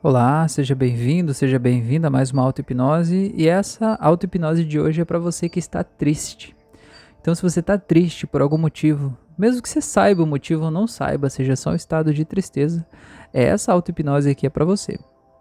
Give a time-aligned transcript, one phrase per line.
[0.00, 5.04] Olá, seja bem-vindo, seja bem-vinda a mais uma auto-hipnose e essa auto-hipnose de hoje é
[5.04, 6.54] para você que está triste.
[7.20, 10.70] Então, se você está triste por algum motivo, mesmo que você saiba o motivo ou
[10.70, 12.86] não saiba, seja só um estado de tristeza,
[13.34, 15.00] é essa auto-hipnose aqui é para você.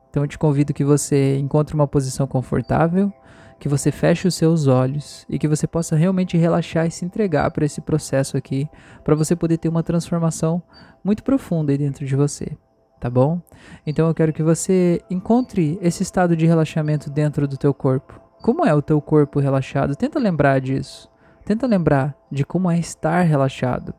[0.09, 3.13] Então, eu te convido que você encontre uma posição confortável,
[3.59, 7.51] que você feche os seus olhos e que você possa realmente relaxar e se entregar
[7.51, 8.67] para esse processo aqui,
[9.03, 10.63] para você poder ter uma transformação
[11.03, 12.57] muito profunda aí dentro de você
[12.99, 13.41] tá bom?
[13.85, 18.19] Então eu quero que você encontre esse estado de relaxamento dentro do teu corpo.
[18.41, 19.95] Como é o teu corpo relaxado?
[19.95, 21.09] Tenta lembrar disso.
[21.45, 23.93] Tenta lembrar de como é estar relaxado.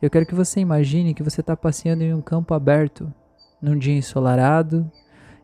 [0.00, 3.12] Eu quero que você imagine que você está passeando em um campo aberto,
[3.60, 4.90] num dia ensolarado.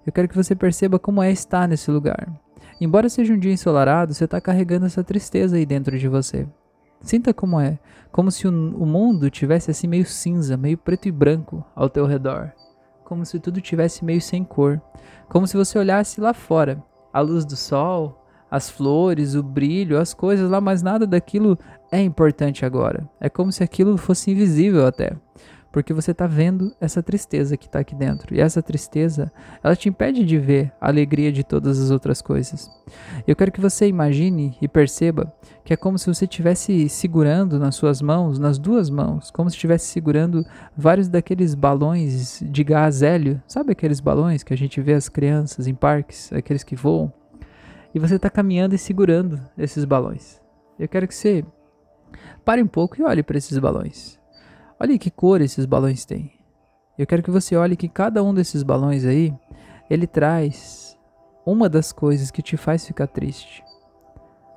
[0.04, 2.28] Eu quero que você perceba como é estar nesse lugar.
[2.80, 6.46] Embora seja um dia ensolarado, você está carregando essa tristeza aí dentro de você.
[7.00, 7.78] Sinta como é,
[8.10, 12.52] como se o, mundo tivesse assim meio cinza, meio preto e branco ao teu redor
[13.06, 14.82] como se tudo tivesse meio sem cor,
[15.28, 20.12] como se você olhasse lá fora, a luz do sol, as flores, o brilho, as
[20.12, 21.56] coisas lá, mas nada daquilo
[21.90, 23.08] é importante agora.
[23.20, 25.12] É como se aquilo fosse invisível até
[25.76, 28.34] porque você está vendo essa tristeza que está aqui dentro.
[28.34, 29.30] E essa tristeza,
[29.62, 32.70] ela te impede de ver a alegria de todas as outras coisas.
[33.26, 35.30] Eu quero que você imagine e perceba
[35.62, 39.56] que é como se você estivesse segurando nas suas mãos, nas duas mãos, como se
[39.56, 43.42] estivesse segurando vários daqueles balões de gás hélio.
[43.46, 47.12] Sabe aqueles balões que a gente vê as crianças em parques, aqueles que voam?
[47.94, 50.40] E você está caminhando e segurando esses balões.
[50.78, 51.44] Eu quero que você
[52.46, 54.18] pare um pouco e olhe para esses balões.
[54.78, 56.32] Olha que cor esses balões têm.
[56.98, 59.34] Eu quero que você olhe que cada um desses balões aí,
[59.88, 60.98] ele traz
[61.46, 63.62] uma das coisas que te faz ficar triste.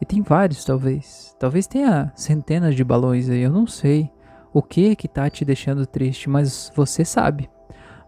[0.02, 1.36] E tem vários, talvez.
[1.40, 4.12] Talvez tenha centenas de balões aí, eu não sei
[4.54, 7.50] o que que tá te deixando triste, mas você sabe.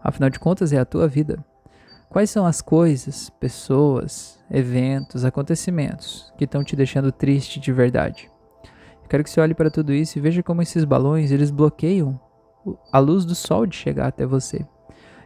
[0.02, 1.44] Afinal de contas, é a tua vida.
[2.10, 8.31] Quais são as coisas, pessoas, eventos, acontecimentos que estão te deixando triste de verdade?
[9.12, 12.18] Quero que você olhe para tudo isso e veja como esses balões eles bloqueiam
[12.90, 14.66] a luz do sol de chegar até você.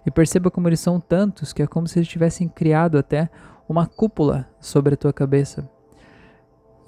[0.05, 3.31] E perceba como eles são tantos que é como se eles tivessem criado até
[3.69, 5.71] uma cúpula sobre a tua cabeça,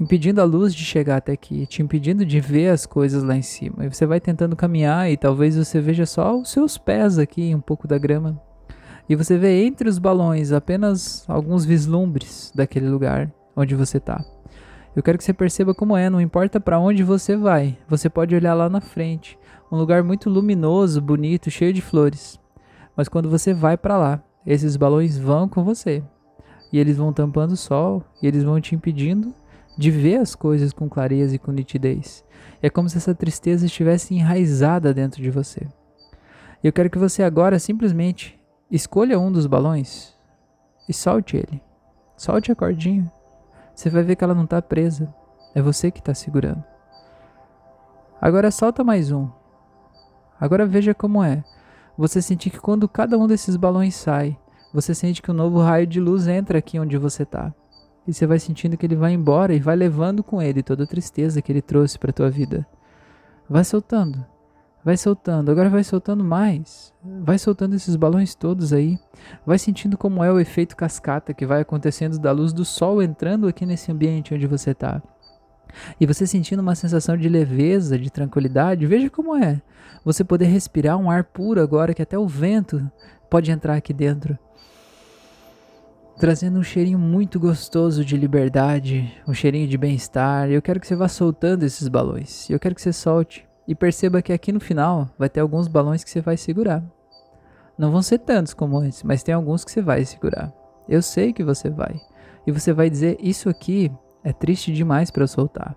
[0.00, 3.42] impedindo a luz de chegar até aqui, te impedindo de ver as coisas lá em
[3.42, 3.86] cima.
[3.86, 7.60] E você vai tentando caminhar e talvez você veja só os seus pés aqui, um
[7.60, 8.42] pouco da grama.
[9.09, 14.20] E você vê entre os balões apenas alguns vislumbres daquele lugar onde você está.
[14.98, 18.34] Eu quero que você perceba como é, não importa para onde você vai, você pode
[18.34, 19.38] olhar lá na frente,
[19.70, 22.36] um lugar muito luminoso, bonito, cheio de flores.
[22.97, 26.03] Mas quando você vai para lá, esses balões vão com você.
[26.72, 29.32] E eles vão tampando o sol, e eles vão te impedindo
[29.78, 32.25] de ver as coisas com clareza e com nitidez.
[32.60, 35.65] É como se essa tristeza estivesse enraizada dentro de você.
[36.60, 38.36] Eu quero que você agora simplesmente
[38.69, 40.12] escolha um dos balões
[40.88, 41.62] e solte ele.
[42.16, 43.16] Solte a cordinha
[43.78, 45.15] você vai ver que ela não está presa.
[45.55, 46.65] É você que está segurando.
[48.21, 49.28] Agora solta mais um.
[50.41, 51.44] Agora veja como é.
[51.97, 54.37] Você sentir que quando cada um desses balões sai,
[54.75, 57.55] você sente que um novo raio de luz entra aqui onde você está.
[58.05, 60.89] E você vai sentindo que ele vai embora e vai levando com ele toda a
[60.89, 62.66] tristeza que ele trouxe para tua vida.
[63.49, 64.27] Vai soltando.
[64.88, 66.94] Vai soltando, agora vai soltando mais.
[67.04, 68.99] Vai soltando esses balões todos aí.
[69.44, 73.47] Vai sentindo como é o efeito cascata que vai acontecendo da luz do sol entrando
[73.47, 75.03] aqui nesse ambiente onde você está.
[76.00, 79.60] E você sentindo uma sensação de leveza, de tranquilidade, veja como é.
[80.06, 82.91] Você poder respirar um ar puro agora que até o vento
[83.28, 84.38] pode entrar aqui dentro.
[86.19, 90.48] Trazendo um cheirinho muito gostoso de liberdade, um cheirinho de bem-estar.
[90.48, 92.48] Eu quero que você vá soltando esses balões.
[92.48, 93.47] Eu quero que você solte.
[93.69, 96.83] E perceba que aqui no final vai ter alguns balões que você vai segurar.
[97.77, 100.51] Não vão ser tantos como antes, mas tem alguns que você vai segurar.
[100.89, 102.01] Eu sei que você vai.
[102.47, 103.93] E você vai dizer: Isso aqui
[104.25, 105.77] é triste demais para eu soltar.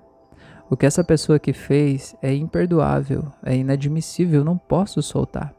[0.70, 5.54] O que essa pessoa aqui fez é imperdoável, é inadmissível, eu não posso soltar.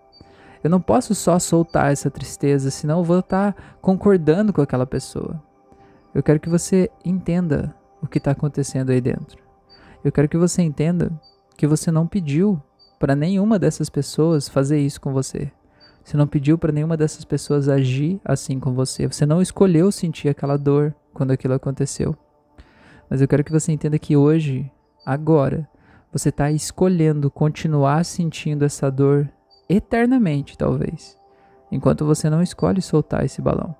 [0.64, 5.42] Eu não posso só soltar essa tristeza, senão eu vou estar concordando com aquela pessoa.
[6.14, 9.42] Eu quero que você entenda o que está acontecendo aí dentro.
[10.02, 11.12] Eu quero que você entenda
[11.62, 12.60] que você não pediu
[12.98, 15.48] para nenhuma dessas pessoas fazer isso com você.
[16.02, 19.06] Você não pediu para nenhuma dessas pessoas agir assim com você.
[19.06, 22.16] Você não escolheu sentir aquela dor quando aquilo aconteceu.
[23.08, 24.68] Mas eu quero que você entenda que hoje,
[25.06, 25.68] agora,
[26.10, 29.30] você está escolhendo continuar sentindo essa dor
[29.68, 31.16] eternamente, talvez,
[31.70, 33.72] enquanto você não escolhe soltar esse balão.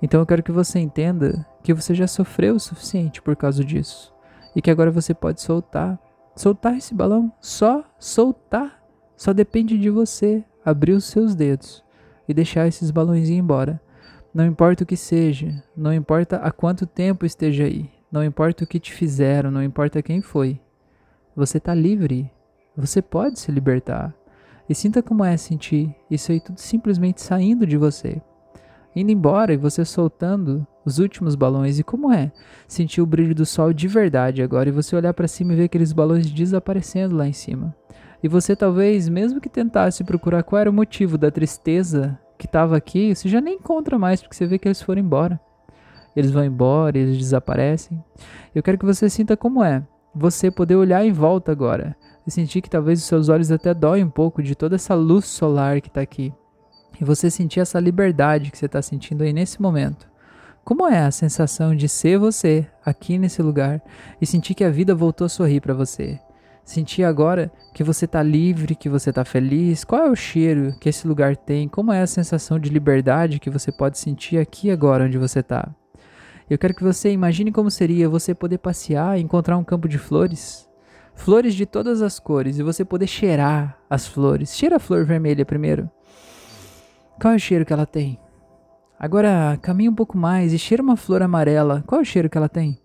[0.00, 4.14] Então eu quero que você entenda que você já sofreu o suficiente por causa disso
[4.54, 5.98] e que agora você pode soltar
[6.38, 8.82] soltar esse balão, só soltar,
[9.16, 11.84] só depende de você abrir os seus dedos
[12.28, 13.80] e deixar esses balões ir embora.
[14.32, 18.66] Não importa o que seja, não importa há quanto tempo esteja aí, não importa o
[18.66, 20.60] que te fizeram, não importa quem foi.
[21.34, 22.30] Você está livre.
[22.76, 24.14] Você pode se libertar.
[24.68, 28.22] E sinta como é sentir isso aí tudo simplesmente saindo de você.
[28.98, 31.78] Indo embora e você soltando os últimos balões.
[31.78, 32.32] E como é
[32.66, 35.64] sentir o brilho do sol de verdade agora e você olhar para cima e ver
[35.66, 37.72] aqueles balões desaparecendo lá em cima.
[38.20, 42.76] E você talvez, mesmo que tentasse procurar qual era o motivo da tristeza que estava
[42.76, 45.40] aqui, você já nem encontra mais porque você vê que eles foram embora.
[46.16, 48.02] Eles vão embora, eles desaparecem.
[48.52, 49.80] Eu quero que você sinta como é
[50.12, 51.96] você poder olhar em volta agora
[52.26, 55.26] e sentir que talvez os seus olhos até doem um pouco de toda essa luz
[55.26, 56.34] solar que está aqui.
[57.00, 60.08] E você sentir essa liberdade que você está sentindo aí nesse momento.
[60.64, 63.82] Como é a sensação de ser você aqui nesse lugar
[64.20, 66.20] e sentir que a vida voltou a sorrir para você?
[66.64, 69.84] Sentir agora que você está livre, que você está feliz.
[69.84, 71.66] Qual é o cheiro que esse lugar tem?
[71.66, 75.74] Como é a sensação de liberdade que você pode sentir aqui agora onde você está?
[76.50, 79.98] Eu quero que você imagine como seria você poder passear e encontrar um campo de
[79.98, 80.68] flores
[81.18, 84.56] flores de todas as cores e você poder cheirar as flores.
[84.56, 85.90] Cheira a flor vermelha primeiro.
[87.20, 88.16] Qual é o cheiro que ela tem?
[88.96, 91.82] Agora caminha um pouco mais e cheira uma flor amarela.
[91.86, 92.78] Qual é o cheiro que ela tem?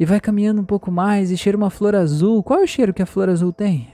[0.00, 2.42] E vai caminhando um pouco mais e cheira uma flor azul.
[2.42, 3.93] Qual é o cheiro que a flor azul tem?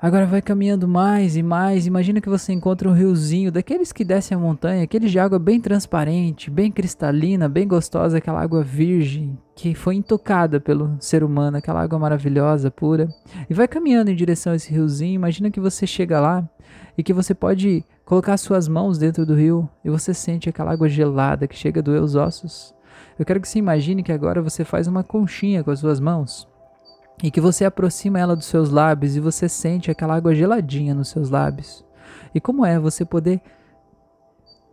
[0.00, 1.84] Agora vai caminhando mais e mais.
[1.84, 5.60] Imagina que você encontra um riozinho daqueles que descem a montanha, aqueles de água bem
[5.60, 11.82] transparente, bem cristalina, bem gostosa, aquela água virgem que foi intocada pelo ser humano, aquela
[11.82, 13.08] água maravilhosa, pura.
[13.50, 15.16] E vai caminhando em direção a esse riozinho.
[15.16, 16.48] Imagina que você chega lá
[16.96, 20.88] e que você pode colocar suas mãos dentro do rio e você sente aquela água
[20.88, 22.72] gelada que chega a doer os ossos.
[23.18, 26.46] Eu quero que você imagine que agora você faz uma conchinha com as suas mãos
[27.22, 31.08] e que você aproxima ela dos seus lábios e você sente aquela água geladinha nos
[31.08, 31.84] seus lábios.
[32.34, 33.40] E como é você poder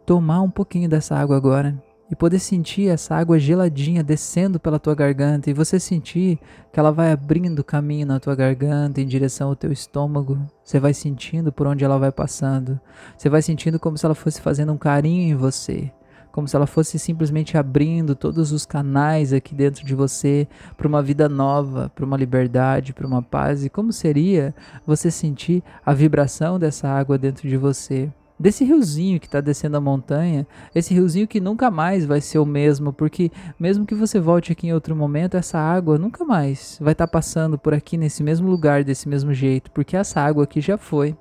[0.05, 1.75] tomar um pouquinho dessa água agora
[2.09, 6.39] e poder sentir essa água geladinha descendo pela tua garganta e você sentir
[6.71, 10.39] que ela vai abrindo caminho na tua garganta em direção ao teu estômago.
[10.63, 12.79] Você vai sentindo por onde ela vai passando.
[13.17, 15.91] Você vai sentindo como se ela fosse fazendo um carinho em você
[16.35, 20.45] como se ela fosse simplesmente abrindo todos os canais aqui dentro de você
[20.75, 23.63] para uma vida nova, para uma liberdade, para uma paz.
[23.63, 24.53] E como seria
[24.85, 28.11] você sentir a vibração dessa água dentro de você?
[28.37, 30.45] Desse riozinho que está descendo a montanha,
[30.75, 34.67] esse riozinho que nunca mais vai ser o mesmo, porque mesmo que você volte aqui
[34.67, 38.49] em outro momento, essa água nunca mais vai estar tá passando por aqui nesse mesmo
[38.49, 41.15] lugar, desse mesmo jeito, porque essa água aqui já foi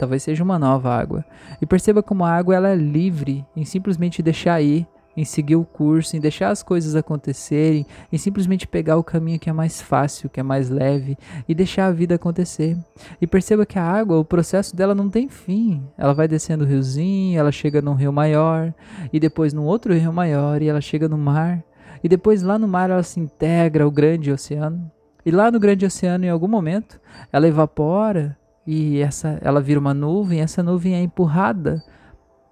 [0.00, 1.22] talvez seja uma nova água.
[1.60, 5.64] E perceba como a água ela é livre em simplesmente deixar ir, em seguir o
[5.64, 10.30] curso, em deixar as coisas acontecerem, em simplesmente pegar o caminho que é mais fácil,
[10.30, 12.78] que é mais leve e deixar a vida acontecer.
[13.20, 15.82] E perceba que a água, o processo dela não tem fim.
[15.98, 18.72] Ela vai descendo o riozinho, ela chega num rio maior
[19.12, 21.62] e depois num outro rio maior e ela chega no mar.
[22.02, 24.90] E depois lá no mar ela se integra ao grande oceano.
[25.26, 26.98] E lá no grande oceano, em algum momento,
[27.30, 28.39] ela evapora
[28.72, 31.82] e essa ela vira uma nuvem, essa nuvem é empurrada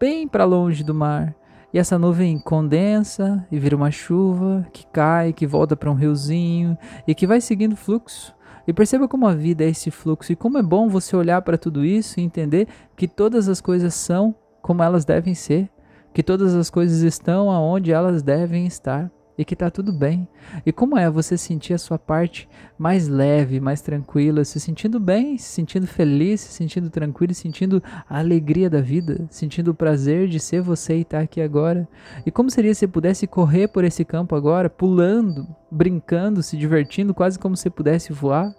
[0.00, 1.32] bem para longe do mar.
[1.72, 6.76] E essa nuvem condensa e vira uma chuva que cai, que volta para um riozinho
[7.06, 8.34] e que vai seguindo o fluxo.
[8.66, 11.56] E perceba como a vida é esse fluxo e como é bom você olhar para
[11.56, 12.66] tudo isso e entender
[12.96, 15.70] que todas as coisas são como elas devem ser,
[16.12, 20.26] que todas as coisas estão aonde elas devem estar e que tá tudo bem.
[20.66, 25.38] E como é você sentir a sua parte mais leve, mais tranquila, se sentindo bem,
[25.38, 27.80] se sentindo feliz, se sentindo tranquilo, sentindo
[28.10, 31.88] a alegria da vida, sentindo o prazer de ser você e estar tá aqui agora.
[32.26, 37.38] E como seria se pudesse correr por esse campo agora, pulando, brincando, se divertindo, quase
[37.38, 38.52] como se pudesse voar?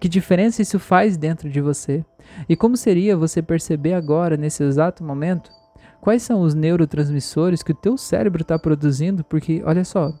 [0.00, 2.04] Que diferença isso faz dentro de você?
[2.48, 5.50] E como seria você perceber agora, nesse exato momento,
[6.00, 9.22] quais são os neurotransmissores que o teu cérebro está produzindo?
[9.24, 10.12] Porque, olha só,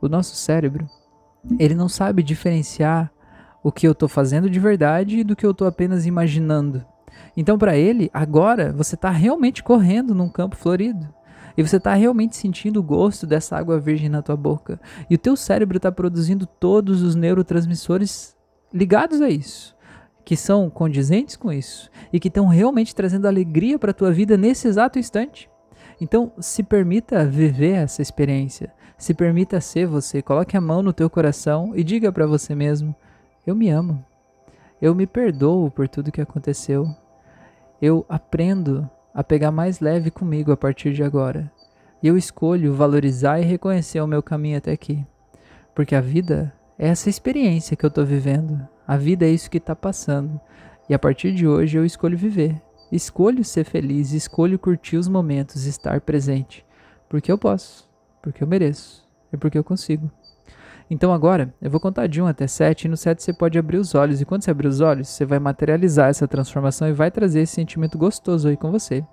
[0.00, 0.88] o nosso cérebro,
[1.58, 3.10] ele não sabe diferenciar
[3.62, 6.84] o que eu estou fazendo de verdade do que eu estou apenas imaginando.
[7.36, 11.08] Então, para ele, agora você está realmente correndo num campo florido.
[11.56, 14.80] E você está realmente sentindo o gosto dessa água virgem na tua boca.
[15.10, 18.36] E o teu cérebro está produzindo todos os neurotransmissores
[18.72, 19.74] ligados a isso,
[20.24, 24.36] que são condizentes com isso e que estão realmente trazendo alegria para a tua vida
[24.36, 25.50] nesse exato instante.
[26.00, 28.72] Então, se permita viver essa experiência.
[28.98, 32.94] Se permita ser você, coloque a mão no teu coração e diga para você mesmo:
[33.46, 34.04] eu me amo.
[34.82, 36.86] Eu me perdoo por tudo que aconteceu.
[37.80, 41.50] Eu aprendo a pegar mais leve comigo a partir de agora.
[42.02, 45.06] E eu escolho valorizar e reconhecer o meu caminho até aqui.
[45.74, 48.60] Porque a vida é essa experiência que eu estou vivendo.
[48.86, 50.40] A vida é isso que está passando.
[50.88, 52.60] E a partir de hoje eu escolho viver.
[52.90, 56.64] Escolho ser feliz, escolho curtir os momentos, estar presente.
[57.08, 57.87] Porque eu posso,
[58.28, 60.10] porque eu mereço e porque eu consigo.
[60.90, 63.78] Então agora eu vou contar de 1 até 7 e no 7 você pode abrir
[63.78, 64.20] os olhos.
[64.20, 67.54] E quando você abrir os olhos, você vai materializar essa transformação e vai trazer esse
[67.54, 69.04] sentimento gostoso aí com você.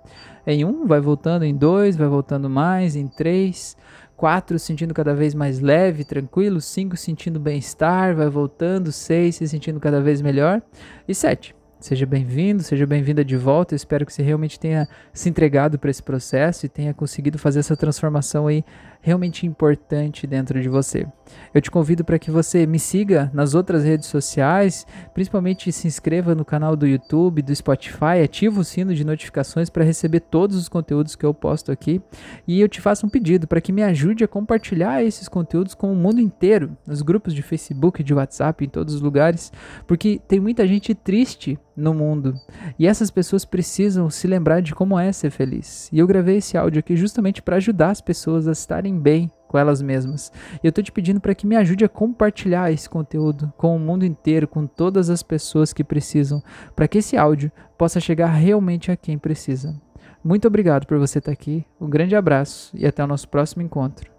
[0.46, 3.76] Em 1, vai voltando, em 2, vai voltando mais, em 3,
[4.16, 9.80] 4 sentindo cada vez mais leve, tranquilo, 5 sentindo bem-estar, vai voltando, 6 se sentindo
[9.80, 10.62] cada vez melhor
[11.06, 13.74] e 7 Seja bem-vindo, seja bem-vinda de volta.
[13.74, 17.60] Eu espero que você realmente tenha se entregado para esse processo e tenha conseguido fazer
[17.60, 18.64] essa transformação aí
[19.06, 21.06] realmente importante dentro de você.
[21.54, 24.84] Eu te convido para que você me siga nas outras redes sociais,
[25.14, 29.84] principalmente se inscreva no canal do YouTube, do Spotify, ativa o sino de notificações para
[29.84, 32.02] receber todos os conteúdos que eu posto aqui.
[32.48, 35.92] E eu te faço um pedido para que me ajude a compartilhar esses conteúdos com
[35.92, 39.52] o mundo inteiro, nos grupos de Facebook, de WhatsApp, em todos os lugares,
[39.86, 42.34] porque tem muita gente triste no mundo.
[42.78, 45.90] E essas pessoas precisam se lembrar de como é ser feliz.
[45.92, 49.58] E eu gravei esse áudio aqui justamente para ajudar as pessoas a estarem bem com
[49.58, 50.32] elas mesmas.
[50.62, 53.80] E eu tô te pedindo para que me ajude a compartilhar esse conteúdo com o
[53.80, 56.42] mundo inteiro, com todas as pessoas que precisam,
[56.74, 59.74] para que esse áudio possa chegar realmente a quem precisa.
[60.22, 61.64] Muito obrigado por você estar aqui.
[61.80, 64.15] Um grande abraço e até o nosso próximo encontro.